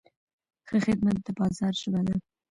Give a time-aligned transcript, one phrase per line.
[0.67, 2.15] ښه خدمت د بازار ژبه ده.